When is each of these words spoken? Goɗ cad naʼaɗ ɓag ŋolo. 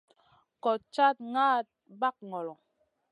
Goɗ 0.63 0.81
cad 0.93 1.15
naʼaɗ 1.33 1.67
ɓag 1.99 2.15
ŋolo. 2.29 2.53